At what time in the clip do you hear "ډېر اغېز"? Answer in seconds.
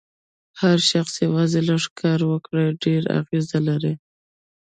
2.83-3.47